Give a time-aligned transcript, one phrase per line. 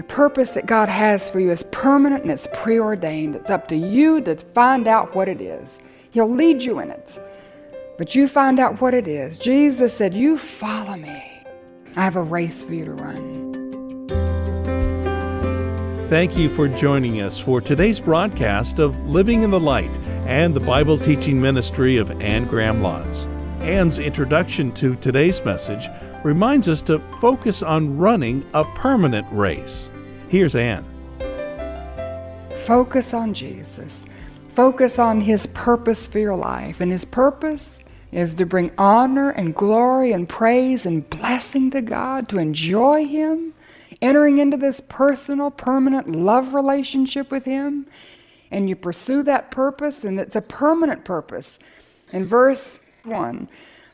[0.00, 3.36] The purpose that God has for you is permanent and it's preordained.
[3.36, 5.78] It's up to you to find out what it is.
[6.10, 7.22] He'll lead you in it.
[7.98, 9.38] But you find out what it is.
[9.38, 11.44] Jesus said, You follow me.
[11.96, 14.08] I have a race for you to run.
[16.08, 19.94] Thank you for joining us for today's broadcast of Living in the Light
[20.24, 23.26] and the Bible teaching ministry of Anne Graham Lotz.
[23.60, 25.90] Anne's introduction to today's message
[26.24, 29.89] reminds us to focus on running a permanent race.
[30.30, 30.84] Here's Anne.
[32.64, 34.04] Focus on Jesus.
[34.50, 36.80] Focus on His purpose for your life.
[36.80, 37.80] And His purpose
[38.12, 43.54] is to bring honor and glory and praise and blessing to God, to enjoy Him,
[44.00, 47.86] entering into this personal, permanent love relationship with Him.
[48.52, 51.58] And you pursue that purpose, and it's a permanent purpose.
[52.12, 53.48] In verse 1,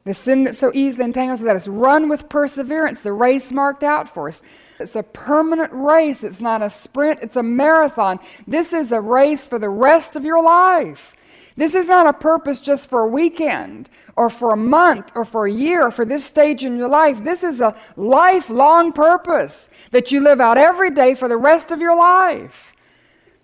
[0.06, 4.08] the sin that so easily entangles let us run with perseverance the race marked out
[4.08, 4.40] for us.
[4.78, 6.22] It's a permanent race.
[6.22, 8.20] It's not a sprint, it's a marathon.
[8.46, 11.14] This is a race for the rest of your life.
[11.56, 15.46] This is not a purpose just for a weekend or for a month or for
[15.46, 17.24] a year or for this stage in your life.
[17.24, 21.80] This is a lifelong purpose that you live out every day for the rest of
[21.80, 22.74] your life.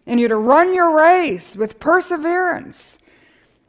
[0.06, 2.98] And you're to run your race with perseverance.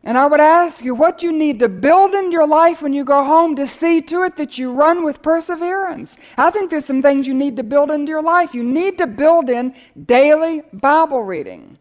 [0.05, 3.05] And I would ask you what you need to build in your life when you
[3.05, 6.17] go home to see to it that you run with perseverance.
[6.37, 8.53] I think there's some things you need to build into your life.
[8.53, 9.73] You need to build in
[10.05, 11.77] daily Bible reading,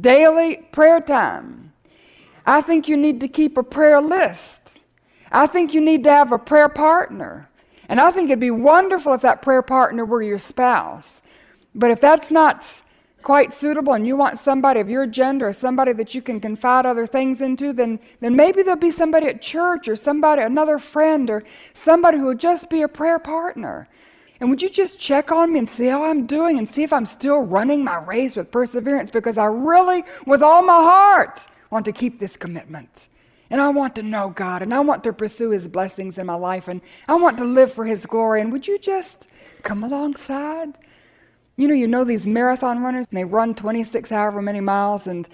[0.00, 1.72] daily prayer time.
[2.44, 4.80] I think you need to keep a prayer list.
[5.30, 7.48] I think you need to have a prayer partner.
[7.88, 11.20] And I think it'd be wonderful if that prayer partner were your spouse.
[11.74, 12.82] But if that's not
[13.24, 17.06] quite suitable and you want somebody of your gender somebody that you can confide other
[17.06, 21.42] things into, then, then maybe there'll be somebody at church or somebody, another friend or
[21.72, 23.88] somebody who will just be a prayer partner.
[24.40, 26.92] And would you just check on me and see how I'm doing and see if
[26.92, 29.08] I'm still running my race with perseverance?
[29.08, 33.08] Because I really, with all my heart, want to keep this commitment.
[33.48, 36.34] And I want to know God and I want to pursue His blessings in my
[36.34, 38.42] life and I want to live for His glory.
[38.42, 39.28] And would you just
[39.62, 40.74] come alongside?
[41.56, 45.28] You know, you know these marathon runners, and they run 26 however many miles, and,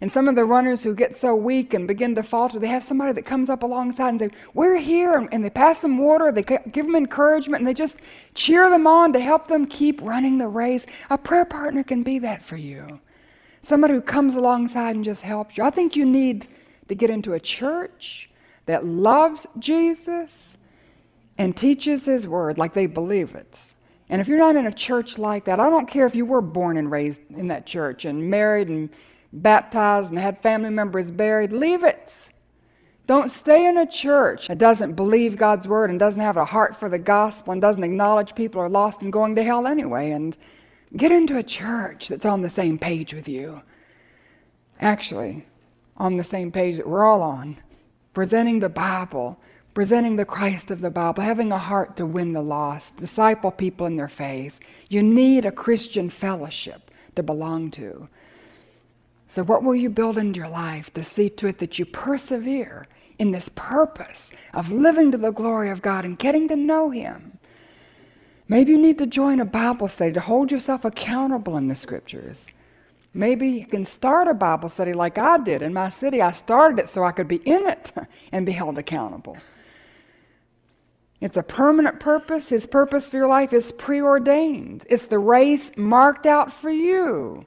[0.00, 2.84] and some of the runners who get so weak and begin to falter, they have
[2.84, 6.44] somebody that comes up alongside and say, We're here, and, they pass them water, they
[6.44, 7.98] give them encouragement, and they just
[8.34, 10.86] cheer them on to help them keep running the race.
[11.10, 13.00] A prayer partner can be that for you.
[13.60, 15.64] Somebody who comes alongside and just helps you.
[15.64, 16.46] I think you need
[16.86, 18.30] to get into a church
[18.66, 20.56] that loves Jesus
[21.36, 23.73] and teaches His Word like they believe it.
[24.08, 26.42] And if you're not in a church like that, I don't care if you were
[26.42, 28.90] born and raised in that church and married and
[29.32, 32.14] baptized and had family members buried, leave it.
[33.06, 36.74] Don't stay in a church that doesn't believe God's word and doesn't have a heart
[36.76, 40.10] for the gospel and doesn't acknowledge people are lost and going to hell anyway.
[40.10, 40.36] And
[40.96, 43.62] get into a church that's on the same page with you.
[44.80, 45.46] Actually,
[45.96, 47.58] on the same page that we're all on,
[48.12, 49.38] presenting the Bible
[49.74, 53.86] presenting the Christ of the Bible, having a heart to win the lost, disciple people
[53.86, 54.60] in their faith.
[54.88, 58.08] You need a Christian fellowship to belong to.
[59.26, 62.86] So, what will you build into your life to see to it that you persevere
[63.18, 67.38] in this purpose of living to the glory of God and getting to know Him?
[68.46, 72.46] Maybe you need to join a Bible study to hold yourself accountable in the scriptures.
[73.12, 76.20] Maybe you can start a Bible study like I did in my city.
[76.20, 77.92] I started it so I could be in it
[78.32, 79.36] and be held accountable.
[81.24, 82.50] It's a permanent purpose.
[82.50, 84.84] His purpose for your life is preordained.
[84.90, 87.46] It's the race marked out for you.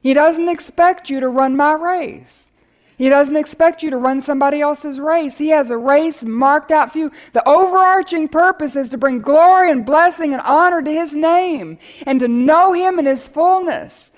[0.00, 2.48] He doesn't expect you to run my race.
[2.96, 5.36] He doesn't expect you to run somebody else's race.
[5.36, 7.12] He has a race marked out for you.
[7.32, 12.20] The overarching purpose is to bring glory and blessing and honor to His name and
[12.20, 14.12] to know Him in His fullness.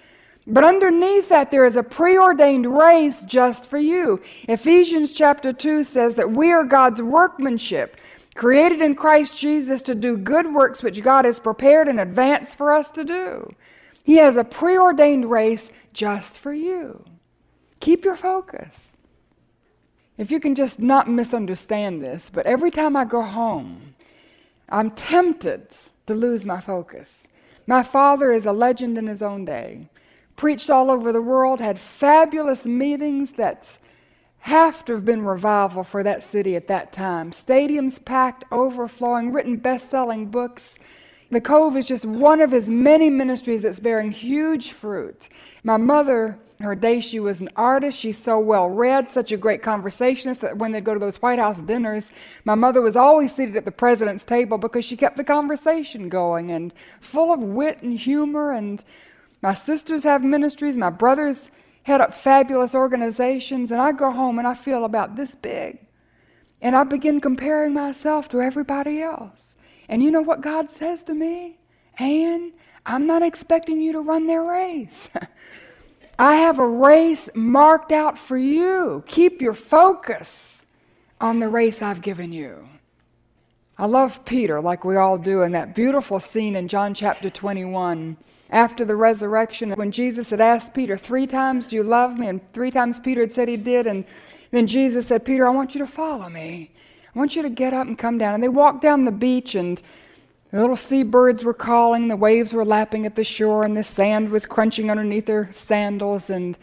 [0.47, 4.21] But underneath that, there is a preordained race just for you.
[4.47, 7.97] Ephesians chapter 2 says that we are God's workmanship
[8.35, 12.73] created in Christ Jesus to do good works which God has prepared in advance for
[12.73, 13.55] us to do.
[14.03, 17.05] He has a preordained race just for you.
[17.81, 18.89] Keep your focus.
[20.17, 23.95] If you can just not misunderstand this, but every time I go home,
[24.69, 25.69] I'm tempted
[26.07, 27.25] to lose my focus.
[27.67, 29.89] My father is a legend in his own day.
[30.37, 33.79] Preached all over the world, had fabulous meetings that
[34.41, 37.31] have to have been revival for that city at that time.
[37.31, 40.77] Stadiums packed, overflowing, written best selling books.
[41.31, 45.29] The Cove is just one of his many ministries that's bearing huge fruit.
[45.63, 47.99] My mother her day she was an artist.
[47.99, 51.39] She's so well read, such a great conversationist that when they'd go to those White
[51.39, 52.11] House dinners,
[52.45, 56.51] my mother was always seated at the president's table because she kept the conversation going
[56.51, 58.53] and full of wit and humor.
[58.53, 58.85] And
[59.43, 61.51] my sisters have ministries, my brothers
[61.83, 65.79] head up fabulous organizations, and I go home and I feel about this big.
[66.63, 69.55] And I begin comparing myself to everybody else.
[69.89, 71.59] And you know what God says to me?
[71.99, 72.53] Anne,
[72.87, 75.09] I'm not expecting you to run their race.
[76.19, 79.03] I have a race marked out for you.
[79.07, 80.63] Keep your focus
[81.21, 82.69] on the race I've given you.
[83.79, 88.19] I love Peter, like we all do, in that beautiful scene in John chapter 21.
[88.51, 92.27] After the resurrection, when Jesus had asked Peter three times, Do you love me?
[92.27, 93.87] And three times Peter had said he did.
[93.87, 94.05] And
[94.51, 96.71] then Jesus said, Peter, I want you to follow me.
[97.15, 98.35] I want you to get up and come down.
[98.35, 99.81] And they walked down the beach, and
[100.51, 104.31] the little seabirds were calling, the waves were lapping at the shore, and the sand
[104.31, 106.29] was crunching underneath their sandals.
[106.29, 106.59] And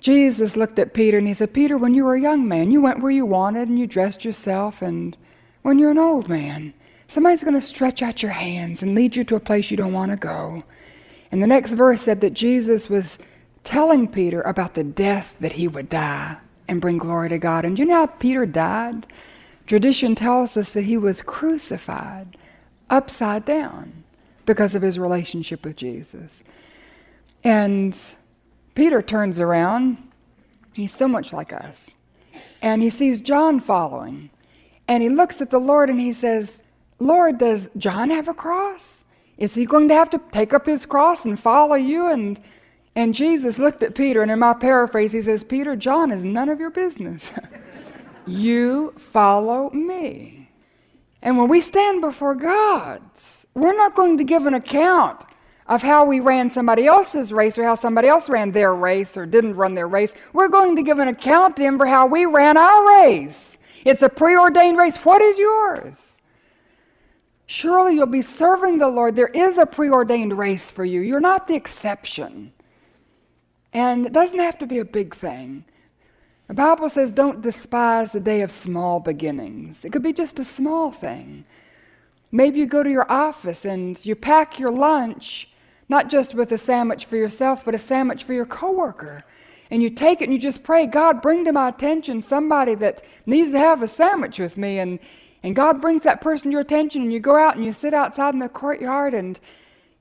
[0.00, 2.80] Jesus looked at Peter and he said, Peter, when you were a young man, you
[2.80, 4.80] went where you wanted and you dressed yourself.
[4.80, 5.16] And
[5.60, 6.72] when you're an old man,
[7.08, 9.92] somebody's going to stretch out your hands and lead you to a place you don't
[9.92, 10.64] want to go.
[11.32, 13.18] And the next verse said that Jesus was
[13.62, 16.36] telling Peter about the death that he would die
[16.66, 17.64] and bring glory to God.
[17.64, 19.06] And you know how Peter died?
[19.66, 22.36] Tradition tells us that he was crucified
[22.88, 24.04] upside down
[24.46, 26.42] because of his relationship with Jesus.
[27.44, 27.96] And
[28.74, 29.96] Peter turns around,
[30.72, 31.86] he's so much like us,
[32.62, 34.30] and he sees John following.
[34.88, 36.60] And he looks at the Lord and he says,
[36.98, 39.04] Lord, does John have a cross?
[39.40, 42.08] Is he going to have to take up his cross and follow you?
[42.08, 42.38] And,
[42.94, 46.50] and Jesus looked at Peter, and in my paraphrase, he says, Peter, John is none
[46.50, 47.32] of your business.
[48.26, 50.50] you follow me.
[51.22, 53.00] And when we stand before God,
[53.54, 55.24] we're not going to give an account
[55.66, 59.24] of how we ran somebody else's race or how somebody else ran their race or
[59.24, 60.12] didn't run their race.
[60.34, 63.56] We're going to give an account to Him for how we ran our race.
[63.86, 64.96] It's a preordained race.
[64.98, 66.18] What is yours?
[67.52, 69.16] Surely you'll be serving the Lord.
[69.16, 71.00] There is a preordained race for you.
[71.00, 72.52] You're not the exception.
[73.72, 75.64] And it doesn't have to be a big thing.
[76.46, 79.84] The Bible says, don't despise the day of small beginnings.
[79.84, 81.44] It could be just a small thing.
[82.30, 85.50] Maybe you go to your office and you pack your lunch,
[85.88, 89.24] not just with a sandwich for yourself, but a sandwich for your coworker.
[89.72, 93.02] And you take it and you just pray, God, bring to my attention somebody that
[93.26, 94.78] needs to have a sandwich with me.
[94.78, 95.00] And,
[95.42, 97.94] and God brings that person to your attention, and you go out and you sit
[97.94, 99.38] outside in the courtyard and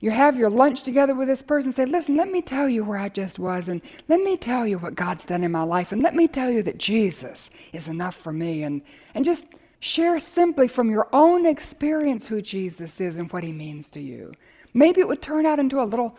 [0.02, 2.98] you have your lunch together with this person, say, Listen, let me tell you where
[2.98, 6.02] I just was, and let me tell you what God's done in my life, and
[6.02, 8.64] let me tell you that Jesus is enough for me.
[8.64, 8.82] And,
[9.14, 9.48] and just
[9.82, 14.32] share simply from your own experience who Jesus is and what he means to you.
[14.74, 16.18] Maybe it would turn out into a little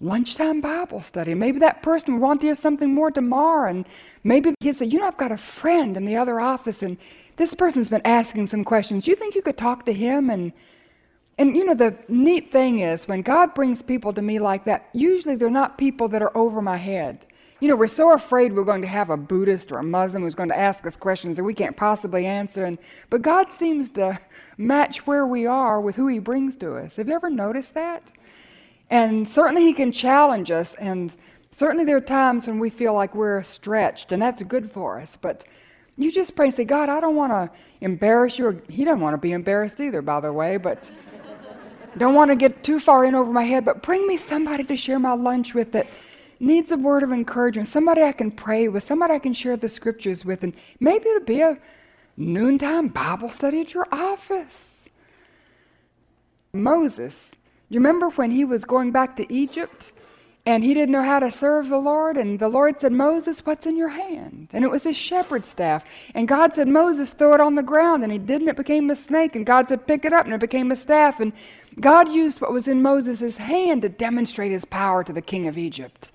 [0.00, 1.34] lunchtime Bible study.
[1.34, 3.70] Maybe that person would want to hear something more tomorrow.
[3.70, 3.86] And
[4.22, 6.96] maybe he said, You know, I've got a friend in the other office, and
[7.36, 9.04] this person's been asking some questions.
[9.04, 10.30] Do you think you could talk to him?
[10.30, 10.52] And
[11.38, 14.88] and you know, the neat thing is when God brings people to me like that,
[14.94, 17.26] usually they're not people that are over my head.
[17.60, 20.34] You know, we're so afraid we're going to have a Buddhist or a Muslim who's
[20.34, 22.64] going to ask us questions that we can't possibly answer.
[22.64, 22.78] And,
[23.10, 24.18] but God seems to
[24.58, 26.96] match where we are with who He brings to us.
[26.96, 28.12] Have you ever noticed that?
[28.90, 30.74] And certainly He can challenge us.
[30.74, 31.16] And
[31.50, 35.16] certainly there are times when we feel like we're stretched, and that's good for us.
[35.16, 35.44] But
[35.96, 37.50] you just pray and say, God, I don't want to
[37.80, 38.62] embarrass you.
[38.68, 40.56] He doesn't want to be embarrassed either, by the way.
[40.58, 40.90] But
[41.96, 44.76] don't want to get too far in over my head, but bring me somebody to
[44.76, 45.86] share my lunch with that
[46.38, 49.68] needs a word of encouragement, somebody I can pray with, somebody I can share the
[49.68, 51.58] scriptures with, and maybe it'll be a
[52.16, 54.88] noontime Bible study at your office.
[56.52, 57.32] Moses,
[57.68, 59.92] you remember when he was going back to Egypt
[60.46, 62.16] and he didn't know how to serve the Lord?
[62.16, 64.48] And the Lord said, Moses, what's in your hand?
[64.52, 65.84] And it was his shepherd's staff.
[66.14, 68.04] And God said, Moses, throw it on the ground.
[68.04, 69.34] And he didn't, it became a snake.
[69.34, 71.18] And God said, pick it up, and it became a staff.
[71.18, 71.32] And
[71.80, 75.58] God used what was in Moses' hand to demonstrate his power to the king of
[75.58, 76.12] Egypt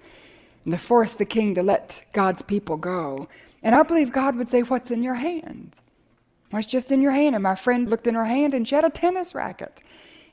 [0.63, 3.27] and to force the king to let God's people go.
[3.61, 5.75] And I believe God would say, What's in your hand?
[6.51, 7.35] What's just in your hand?
[7.35, 9.81] And my friend looked in her hand and she had a tennis racket.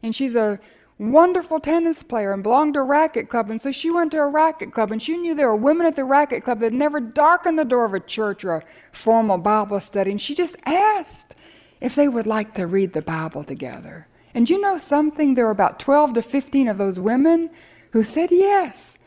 [0.02, 0.58] And she's a
[0.98, 3.50] wonderful tennis player and belonged to a racket club.
[3.50, 5.96] And so she went to a racket club and she knew there were women at
[5.96, 9.80] the racket club that never darkened the door of a church or a formal Bible
[9.80, 10.10] study.
[10.10, 11.36] And she just asked
[11.80, 14.08] if they would like to read the Bible together.
[14.34, 15.34] And you know something?
[15.34, 17.50] There were about 12 to 15 of those women
[17.92, 18.98] who said yes.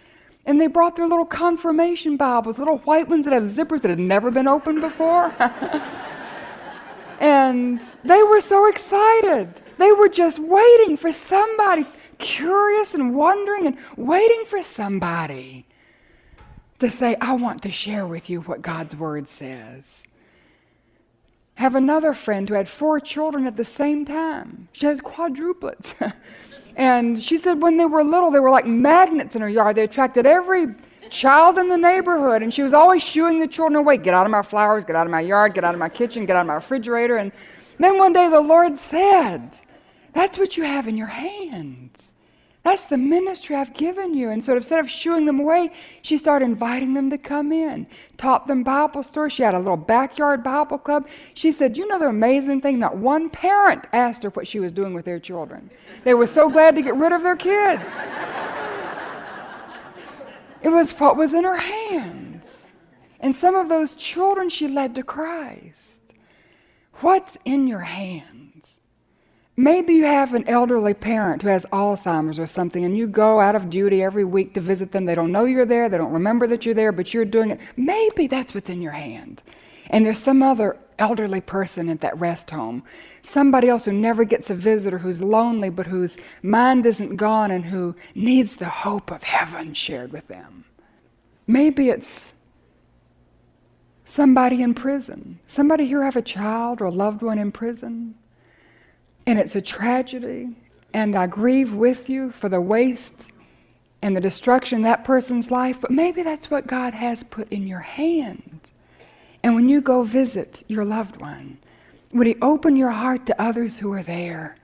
[0.46, 4.00] And they brought their little confirmation Bibles, little white ones that have zippers that had
[4.00, 5.36] never been opened before.
[7.20, 9.62] and they were so excited.
[9.82, 11.88] They were just waiting for somebody,
[12.20, 15.66] curious and wondering and waiting for somebody
[16.78, 20.04] to say, I want to share with you what God's Word says.
[21.58, 24.68] I Have another friend who had four children at the same time.
[24.72, 25.96] She has quadruplets.
[26.76, 29.78] and she said when they were little, they were like magnets in her yard.
[29.78, 30.76] They attracted every
[31.10, 32.44] child in the neighborhood.
[32.44, 35.08] And she was always shooing the children away get out of my flowers, get out
[35.08, 37.16] of my yard, get out of my kitchen, get out of my refrigerator.
[37.16, 37.32] And
[37.80, 39.56] then one day the Lord said,
[40.14, 42.12] That's what you have in your hands.
[42.64, 44.30] That's the ministry I've given you.
[44.30, 45.72] And so instead of shooing them away,
[46.04, 47.88] she started inviting them to come in,
[48.18, 49.34] taught them Bible stories.
[49.34, 51.08] She had a little backyard Bible club.
[51.34, 52.78] She said, You know the amazing thing?
[52.78, 55.72] Not one parent asked her what she was doing with their children.
[56.04, 57.84] They were so glad to get rid of their kids.
[60.62, 62.68] it was what was in her hands.
[63.20, 66.02] And some of those children she led to Christ.
[66.96, 68.78] What's in your hands?
[69.62, 73.56] Maybe you have an elderly parent who has Alzheimer's or something, and you go out
[73.56, 75.06] of duty every week to visit them.
[75.06, 77.60] They don't know you're there, they don't remember that you're there, but you're doing it.
[77.78, 79.44] Maybe that's what's in your hand.
[79.92, 82.82] And there's some other elderly person at that rest home,
[83.22, 87.66] somebody else who never gets a visitor, who's lonely, but whose mind isn't gone, and
[87.66, 90.66] who needs the hope of heaven shared with them.
[91.46, 92.34] Maybe it's
[94.06, 95.38] somebody in prison.
[95.46, 98.16] Somebody here have a child or a loved one in prison.
[99.32, 100.50] And it's a tragedy,
[100.94, 103.30] and I grieve with you for the waste
[104.02, 107.80] and the destruction that person's life, but maybe that's what God has put in your
[107.80, 108.60] hand.
[109.42, 111.60] And when you go visit your loved one,
[112.12, 114.58] would He open your heart to others who are there?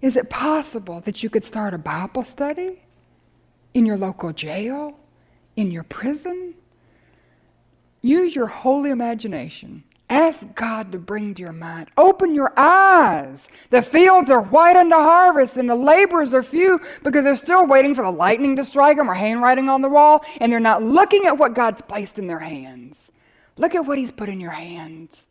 [0.00, 2.82] Is it possible that you could start a Bible study
[3.72, 4.98] in your local jail,
[5.54, 6.56] in your prison?
[8.00, 11.88] Use your holy imagination Ask God to bring to your mind.
[11.96, 13.48] Open your eyes.
[13.70, 17.94] The fields are white unto harvest, and the laborers are few because they're still waiting
[17.94, 21.24] for the lightning to strike them or handwriting on the wall, and they're not looking
[21.24, 23.10] at what God's placed in their hands.
[23.56, 25.26] Look at what He's put in your hands.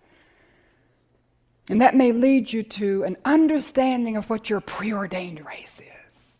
[1.69, 6.39] And that may lead you to an understanding of what your preordained race is.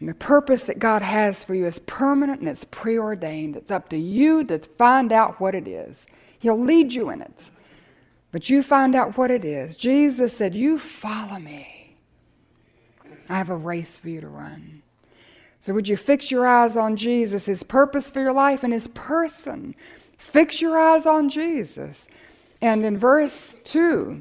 [0.00, 3.56] And the purpose that God has for you is permanent and it's preordained.
[3.56, 6.04] It's up to you to find out what it is.
[6.44, 7.50] He'll lead you in it.
[8.30, 9.78] But you find out what it is.
[9.78, 11.96] Jesus said, You follow me.
[13.30, 14.82] I have a race for you to run.
[15.58, 18.88] So, would you fix your eyes on Jesus, His purpose for your life, and His
[18.88, 19.74] person?
[20.18, 22.08] Fix your eyes on Jesus.
[22.60, 24.20] And in verse 2,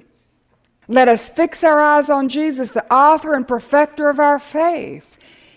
[0.88, 5.12] let us fix our eyes on Jesus, the author and perfecter of our faith.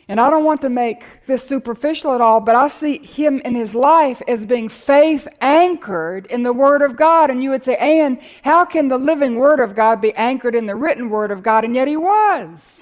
[0.09, 3.57] And I don't want to make this superficial at all, but I see him in
[3.57, 7.29] his life as being faith anchored in the Word of God.
[7.29, 10.67] And you would say, Anne, how can the living Word of God be anchored in
[10.67, 11.65] the written Word of God?
[11.65, 12.79] And yet he was.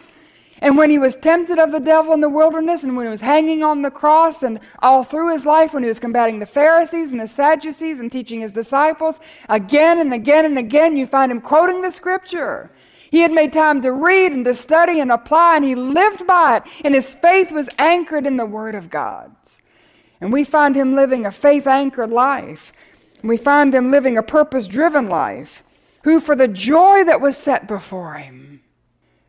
[0.59, 3.21] And when he was tempted of the devil in the wilderness, and when he was
[3.21, 7.11] hanging on the cross, and all through his life, when he was combating the Pharisees
[7.11, 11.41] and the Sadducees and teaching his disciples, again and again and again, you find him
[11.41, 12.71] quoting the scripture.
[13.15, 16.57] He had made time to read and to study and apply, and he lived by
[16.57, 19.31] it, and his faith was anchored in the Word of God.
[20.21, 22.73] And we find him living a faith anchored life.
[23.23, 25.63] We find him living a purpose driven life,
[26.03, 28.63] who, for the joy that was set before him,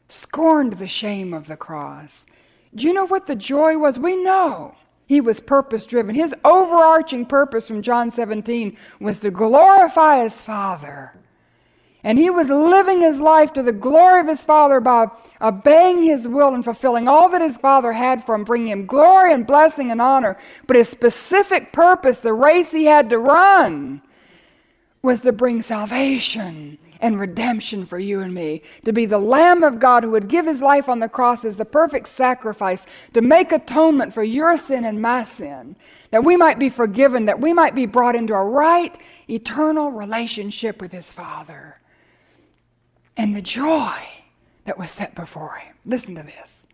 [0.09, 2.25] scorned the shame of the cross.
[2.73, 3.99] Do you know what the joy was?
[3.99, 4.73] We know.
[5.05, 6.15] He was purpose driven.
[6.15, 11.13] His overarching purpose from John 17 was to glorify his Father
[12.05, 15.07] and he was living his life to the glory of his Father by
[15.41, 19.33] obeying his will and fulfilling all that his Father had for him, bringing him glory
[19.33, 20.37] and blessing and honor.
[20.67, 24.03] But his specific purpose, the race he had to run,
[25.01, 29.79] was to bring salvation and redemption for you and me, to be the Lamb of
[29.79, 33.51] God who would give his life on the cross as the perfect sacrifice to make
[33.51, 35.75] atonement for your sin and my sin,
[36.11, 38.95] that we might be forgiven, that we might be brought into a right,
[39.27, 41.79] eternal relationship with his Father
[43.17, 43.97] and the joy
[44.65, 45.75] that was set before him.
[45.85, 46.65] Listen to this.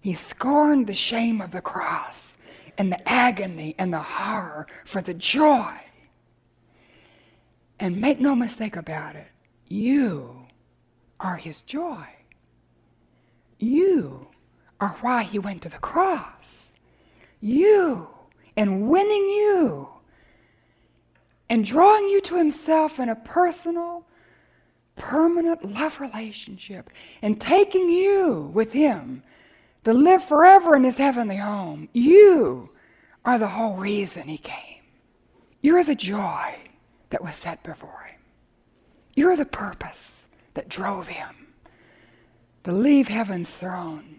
[0.00, 2.36] He scorned the shame of the cross
[2.76, 5.72] and the agony and the horror for the joy.
[7.78, 9.28] And make no mistake about it,
[9.66, 10.46] you
[11.20, 12.06] are his joy.
[13.58, 14.28] You
[14.80, 16.72] are why he went to the cross.
[17.40, 18.08] You,
[18.56, 19.88] and winning you,
[21.48, 24.06] and drawing you to himself in a personal,
[24.96, 26.90] permanent love relationship
[27.22, 29.22] and taking you with Him
[29.84, 31.88] to live forever in His heavenly home.
[31.92, 32.70] You
[33.24, 34.82] are the whole reason He came.
[35.60, 36.56] You're the joy
[37.10, 38.20] that was set before Him.
[39.14, 40.22] You're the purpose
[40.54, 41.44] that drove Him
[42.64, 44.18] to leave heaven's throne,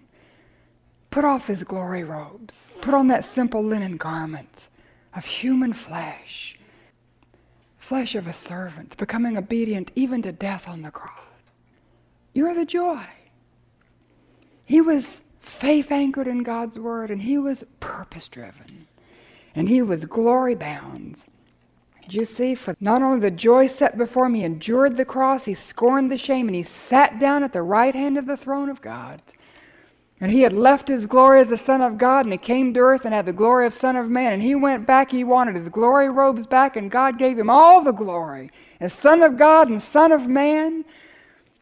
[1.09, 4.69] put off his glory robes, put on that simple linen garment
[5.15, 6.57] of human flesh,
[7.85, 11.11] flesh of a servant, becoming obedient even to death on the cross.
[12.33, 13.05] You're the joy.
[14.65, 18.87] He was faith anchored in God's word, and he was purpose driven,
[19.53, 21.25] and he was glory bound.
[22.01, 22.55] Did you see?
[22.55, 26.17] For not only the joy set before him, he endured the cross, he scorned the
[26.17, 29.21] shame, and he sat down at the right hand of the throne of God.
[30.21, 32.79] And he had left his glory as the Son of God, and he came to
[32.79, 34.33] earth and had the glory of Son of Man.
[34.33, 37.81] And he went back, he wanted his glory robes back, and God gave him all
[37.81, 40.85] the glory as Son of God and Son of Man.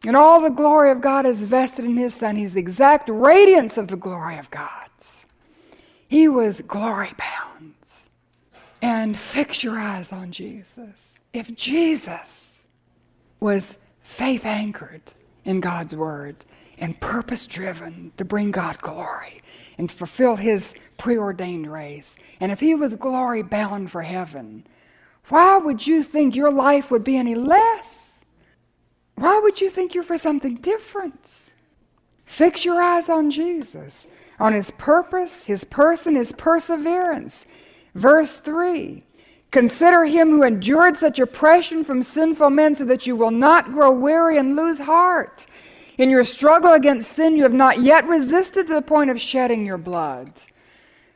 [0.05, 2.35] And all the glory of God is vested in his Son.
[2.35, 4.83] He's the exact radiance of the glory of God.
[6.13, 7.73] He was glory bound
[8.83, 11.17] and fix your eyes on Jesus.
[11.33, 12.61] If Jesus
[13.39, 16.45] was faith anchored in God's word
[16.77, 19.41] and purpose driven to bring God glory
[19.77, 24.65] and fulfill his preordained race, and if he was glory bound for heaven,
[25.29, 28.13] why would you think your life would be any less?
[29.15, 31.51] Why would you think you're for something different?
[32.25, 34.07] Fix your eyes on Jesus,
[34.39, 37.45] on his purpose, his person, his perseverance.
[37.95, 39.03] Verse 3
[39.51, 43.91] Consider him who endured such oppression from sinful men so that you will not grow
[43.91, 45.45] weary and lose heart.
[45.97, 49.65] In your struggle against sin, you have not yet resisted to the point of shedding
[49.65, 50.31] your blood.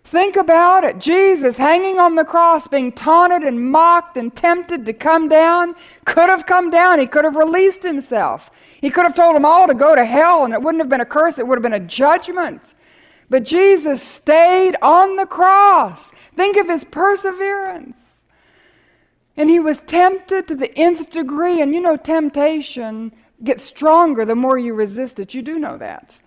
[0.04, 1.00] Think about it.
[1.00, 6.30] Jesus hanging on the cross, being taunted and mocked and tempted to come down, could
[6.30, 7.00] have come down.
[7.00, 8.50] He could have released himself.
[8.80, 11.02] He could have told them all to go to hell, and it wouldn't have been
[11.02, 12.74] a curse, it would have been a judgment.
[13.30, 16.12] But Jesus stayed on the cross.
[16.38, 17.98] Think of his perseverance.
[19.36, 21.62] And he was tempted to the nth degree.
[21.62, 23.12] And you know, temptation
[23.44, 25.34] gets stronger the more you resist it.
[25.34, 26.20] You do know that.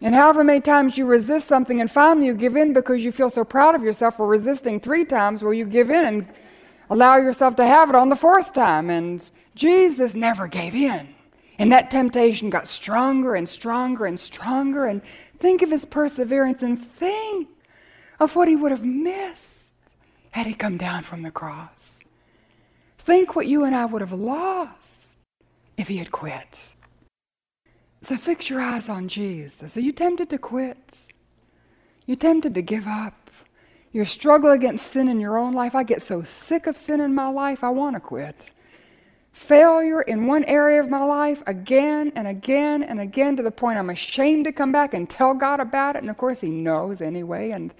[0.00, 3.30] And however many times you resist something and finally you give in because you feel
[3.30, 6.28] so proud of yourself for resisting three times, well, you give in and
[6.90, 8.90] allow yourself to have it on the fourth time.
[8.90, 9.22] And
[9.54, 11.14] Jesus never gave in.
[11.58, 14.86] And that temptation got stronger and stronger and stronger.
[14.86, 15.00] And
[15.38, 17.48] think of his perseverance and think
[18.20, 19.72] of what he would have missed
[20.32, 21.98] had he come down from the cross.
[22.98, 25.03] Think what you and I would have lost
[25.76, 26.60] if he had quit.
[28.02, 29.76] So fix your eyes on Jesus.
[29.76, 30.98] Are you tempted to quit?
[32.06, 33.30] You're tempted to give up?
[33.92, 35.74] Your struggle against sin in your own life.
[35.74, 38.46] I get so sick of sin in my life, I want to quit.
[39.32, 43.78] Failure in one area of my life again and again and again to the point
[43.78, 46.02] I'm ashamed to come back and tell God about it.
[46.02, 47.50] And of course, He knows anyway.
[47.50, 47.72] And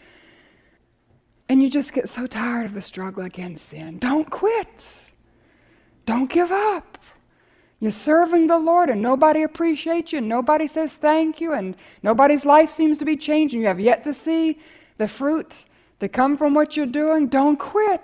[1.49, 3.99] and you just get so tired of the struggle against sin.
[3.99, 5.05] Don't quit.
[6.07, 6.99] Don't give up.
[7.85, 12.47] You're serving the Lord and nobody appreciates you, and nobody says thank you, and nobody's
[12.47, 13.61] life seems to be changing.
[13.61, 14.59] You have yet to see
[14.97, 15.67] the fruit
[16.01, 17.27] to come from what you're doing.
[17.27, 18.01] Don't quit.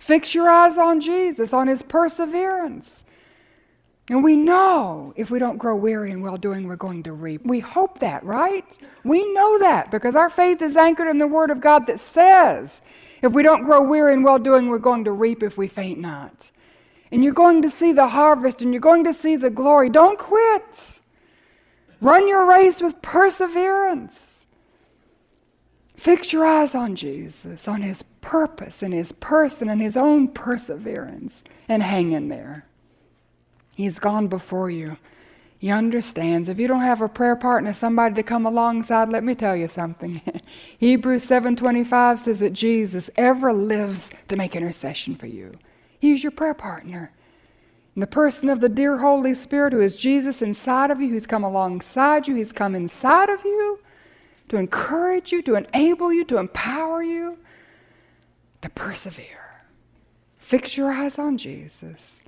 [0.00, 3.04] Fix your eyes on Jesus, on his perseverance.
[4.08, 7.46] And we know if we don't grow weary in well doing, we're going to reap.
[7.46, 8.64] We hope that, right?
[9.04, 12.80] We know that because our faith is anchored in the Word of God that says
[13.22, 16.00] if we don't grow weary in well doing, we're going to reap if we faint
[16.00, 16.50] not.
[17.12, 19.90] And you're going to see the harvest and you're going to see the glory.
[19.90, 21.00] Don't quit.
[22.00, 24.40] Run your race with perseverance.
[25.96, 31.44] Fix your eyes on Jesus, on His purpose and His person and His own perseverance,
[31.68, 32.64] and hang in there.
[33.74, 34.96] He's gone before you.
[35.58, 36.48] He understands.
[36.48, 39.68] If you don't have a prayer partner, somebody to come alongside, let me tell you
[39.68, 40.22] something.
[40.78, 45.52] Hebrews 7:25 says that Jesus ever lives to make intercession for you.
[46.00, 47.12] He's your prayer partner.
[47.94, 51.26] In the person of the dear Holy Spirit, who is Jesus inside of you, who's
[51.26, 53.78] come alongside you, he's come inside of you
[54.48, 57.38] to encourage you, to enable you, to empower you,
[58.62, 59.26] to persevere.
[60.38, 62.20] Fix your eyes on Jesus.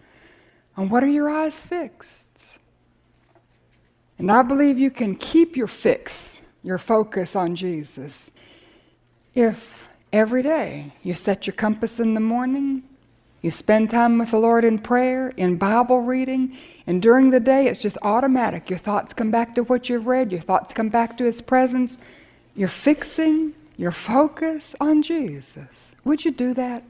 [0.77, 2.29] On what are your eyes fixed?
[4.19, 8.31] And I believe you can keep your fix, your focus on Jesus,
[9.35, 9.83] if
[10.13, 12.85] every day you set your compass in the morning,
[13.43, 17.67] you spend time with the Lord in prayer, in Bible reading, and during the day
[17.67, 18.71] it's just automatic.
[18.71, 21.99] Your thoughts come back to what you've read, your thoughts come back to His presence.
[22.55, 25.93] You're fixing your focus on Jesus.
[26.05, 26.85] Would you do that?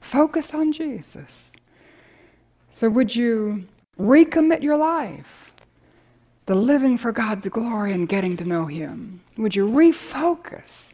[0.00, 1.50] Focus on Jesus.
[2.72, 3.66] So, would you
[3.98, 5.52] recommit your life
[6.46, 9.20] to living for God's glory and getting to know Him?
[9.36, 10.92] Would you refocus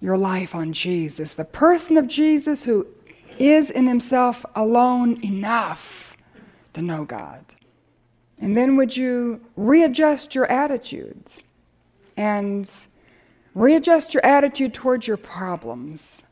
[0.00, 2.86] your life on Jesus, the person of Jesus who
[3.40, 6.16] is in Himself alone enough
[6.74, 7.44] to know God?
[8.38, 11.40] And then would you readjust your attitudes
[12.16, 12.70] and
[13.54, 16.22] Readjust your attitude towards your problems.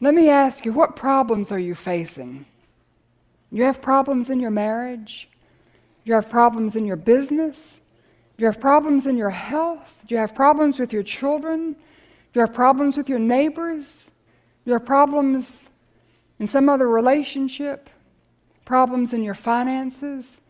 [0.00, 2.44] Let me ask you, what problems are you facing?
[3.50, 5.28] You have problems in your marriage?
[6.04, 7.80] You have problems in your business?
[8.36, 10.04] You have problems in your health?
[10.06, 11.72] Do you have problems with your children?
[11.72, 11.78] Do
[12.34, 14.04] you have problems with your neighbors?
[14.64, 15.62] Do you have problems
[16.38, 17.90] in some other relationship?
[18.64, 20.40] Problems in your finances?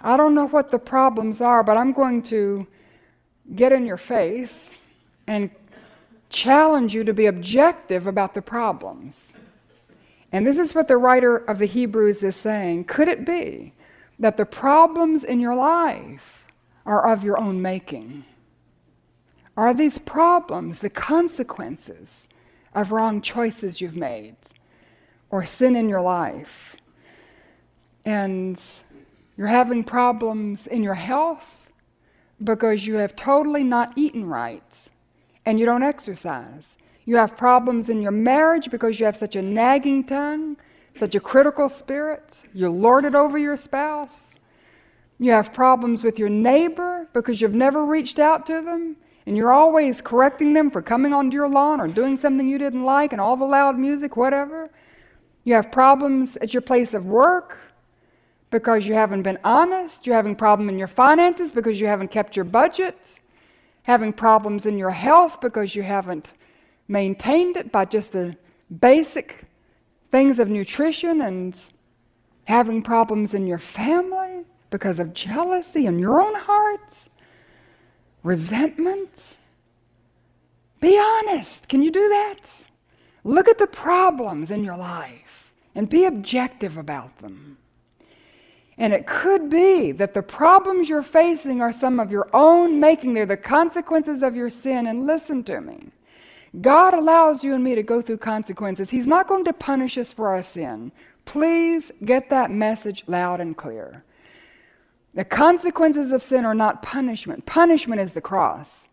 [0.00, 2.66] I don't know what the problems are, but I'm going to
[3.54, 4.70] get in your face
[5.26, 5.50] and
[6.30, 9.28] challenge you to be objective about the problems.
[10.32, 12.84] And this is what the writer of the Hebrews is saying.
[12.84, 13.74] Could it be
[14.18, 16.46] that the problems in your life
[16.86, 18.24] are of your own making?
[19.56, 22.28] Are these problems the consequences
[22.74, 24.36] of wrong choices you've made
[25.30, 26.76] or sin in your life?
[28.04, 28.62] And
[29.36, 31.72] you're having problems in your health
[32.42, 34.88] because you have totally not eaten right
[35.46, 36.76] and you don't exercise.
[37.04, 40.56] You have problems in your marriage because you have such a nagging tongue,
[40.94, 42.42] such a critical spirit.
[42.52, 44.30] You lord it over your spouse.
[45.18, 48.96] You have problems with your neighbor because you've never reached out to them
[49.30, 52.82] and you're always correcting them for coming onto your lawn or doing something you didn't
[52.82, 54.68] like and all the loud music, whatever.
[55.44, 57.56] You have problems at your place of work
[58.50, 60.04] because you haven't been honest.
[60.04, 62.98] You're having problems in your finances because you haven't kept your budget.
[63.84, 66.32] Having problems in your health because you haven't
[66.88, 68.36] maintained it by just the
[68.80, 69.44] basic
[70.10, 71.56] things of nutrition and
[72.48, 77.04] having problems in your family because of jealousy in your own heart,
[78.22, 79.38] resentment.
[80.80, 81.68] Be honest.
[81.68, 82.38] Can you do that?
[83.24, 87.58] Look at the problems in your life and be objective about them.
[88.78, 93.12] And it could be that the problems you're facing are some of your own making.
[93.12, 94.86] They're the consequences of your sin.
[94.86, 95.90] And listen to me
[96.60, 98.90] God allows you and me to go through consequences.
[98.90, 100.90] He's not going to punish us for our sin.
[101.24, 104.02] Please get that message loud and clear.
[105.14, 108.86] The consequences of sin are not punishment, punishment is the cross.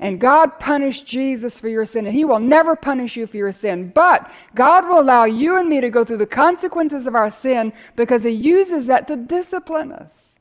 [0.00, 3.52] And God punished Jesus for your sin, and He will never punish you for your
[3.52, 3.92] sin.
[3.94, 7.72] But God will allow you and me to go through the consequences of our sin
[7.94, 10.32] because He uses that to discipline us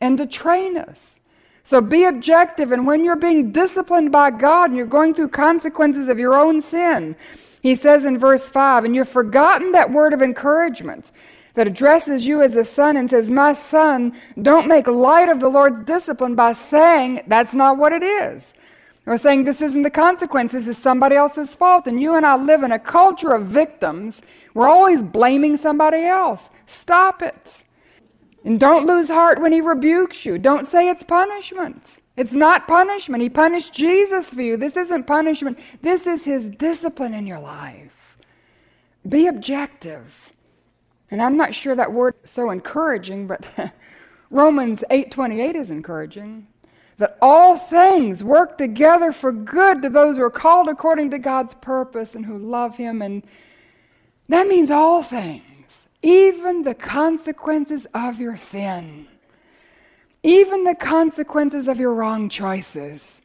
[0.00, 1.20] and to train us.
[1.62, 6.08] So be objective, and when you're being disciplined by God and you're going through consequences
[6.08, 7.14] of your own sin,
[7.60, 11.12] He says in verse 5, and you've forgotten that word of encouragement
[11.54, 15.48] that addresses you as a son and says, My son, don't make light of the
[15.48, 18.54] Lord's discipline by saying that's not what it is.
[19.04, 21.86] Or saying this isn't the consequence, this is somebody else's fault.
[21.86, 24.22] And you and I live in a culture of victims.
[24.54, 26.50] We're always blaming somebody else.
[26.66, 27.64] Stop it.
[28.44, 30.38] And don't lose heart when he rebukes you.
[30.38, 31.96] Don't say it's punishment.
[32.16, 33.22] It's not punishment.
[33.22, 34.56] He punished Jesus for you.
[34.56, 35.58] This isn't punishment.
[35.80, 38.18] This is his discipline in your life.
[39.08, 40.31] Be objective.
[41.12, 43.44] And I'm not sure that word is so encouraging, but
[44.30, 46.46] Romans 8:28 is encouraging
[46.96, 51.52] that all things work together for good to those who are called according to God's
[51.52, 53.02] purpose and who love Him.
[53.02, 53.22] And
[54.30, 59.06] that means all things, even the consequences of your sin,
[60.22, 63.20] even the consequences of your wrong choices.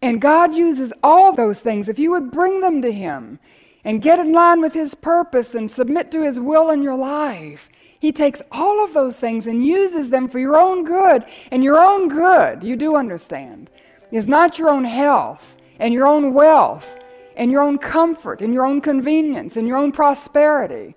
[0.00, 1.88] And God uses all those things.
[1.88, 3.40] If you would bring them to Him
[3.86, 7.70] and get in line with His purpose and submit to His will in your life,
[7.98, 11.24] he takes all of those things and uses them for your own good.
[11.50, 13.70] And your own good, you do understand,
[14.12, 16.98] is not your own health and your own wealth
[17.36, 20.94] and your own comfort and your own convenience and your own prosperity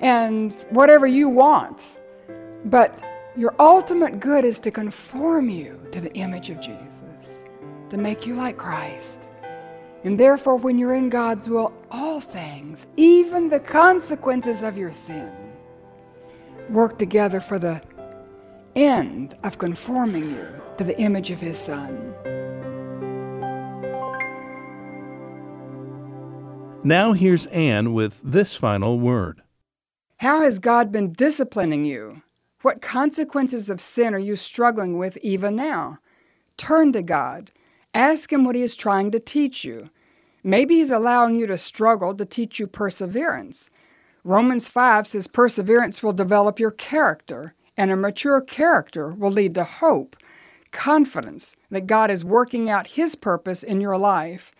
[0.00, 1.98] and whatever you want.
[2.66, 3.02] But
[3.36, 7.42] your ultimate good is to conform you to the image of Jesus,
[7.90, 9.28] to make you like Christ.
[10.06, 15.32] And therefore, when you're in God's will, all things, even the consequences of your sin,
[16.70, 17.82] work together for the
[18.76, 20.46] end of conforming you
[20.78, 22.14] to the image of his son.
[26.84, 29.42] Now here's Anne with this final word.
[30.18, 32.22] How has God been disciplining you?
[32.62, 35.98] What consequences of sin are you struggling with even now?
[36.56, 37.50] Turn to God.
[37.92, 39.90] Ask Him what He is trying to teach you.
[40.46, 43.68] Maybe He's allowing you to struggle to teach you perseverance.
[44.22, 49.64] Romans 5 says perseverance will develop your character, and a mature character will lead to
[49.64, 50.16] hope,
[50.70, 54.52] confidence that God is working out His purpose in your life.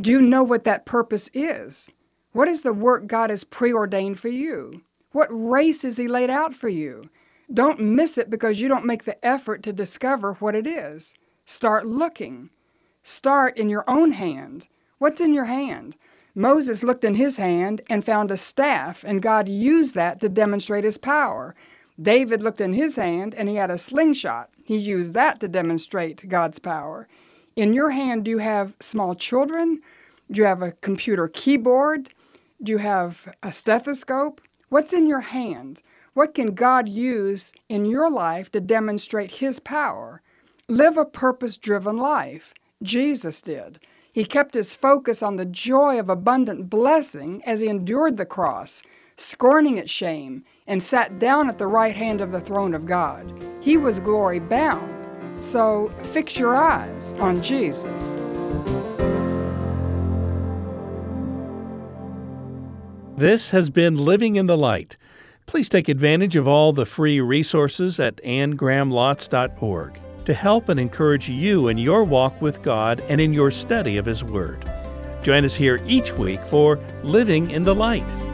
[0.00, 1.92] Do you know what that purpose is?
[2.32, 4.80] What is the work God has preordained for you?
[5.10, 7.10] What race has He laid out for you?
[7.52, 11.12] Don't miss it because you don't make the effort to discover what it is.
[11.44, 12.48] Start looking.
[13.02, 14.68] Start in your own hand.
[15.02, 15.96] What's in your hand?
[16.32, 20.84] Moses looked in his hand and found a staff, and God used that to demonstrate
[20.84, 21.56] his power.
[22.00, 24.50] David looked in his hand and he had a slingshot.
[24.64, 27.08] He used that to demonstrate God's power.
[27.56, 29.80] In your hand, do you have small children?
[30.30, 32.10] Do you have a computer keyboard?
[32.62, 34.40] Do you have a stethoscope?
[34.68, 35.82] What's in your hand?
[36.14, 40.22] What can God use in your life to demonstrate His power?
[40.68, 42.54] Live a purpose driven life.
[42.84, 43.80] Jesus did.
[44.12, 48.82] He kept his focus on the joy of abundant blessing as he endured the cross,
[49.16, 53.42] scorning its shame, and sat down at the right hand of the throne of God.
[53.60, 54.90] He was glory bound.
[55.42, 58.18] So fix your eyes on Jesus.
[63.16, 64.98] This has been Living in the Light.
[65.46, 71.68] Please take advantage of all the free resources at annegrahamlotz.org to help and encourage you
[71.68, 74.70] in your walk with God and in your study of His Word.
[75.22, 78.31] Join us here each week for Living in the Light.